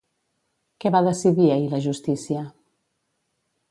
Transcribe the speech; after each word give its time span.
Què 0.85 0.93
va 0.95 1.03
decidir 1.09 1.47
ahir 1.59 1.71
la 1.77 1.83
justícia? 1.87 2.47